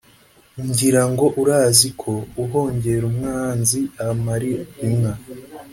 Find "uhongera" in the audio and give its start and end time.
2.43-3.03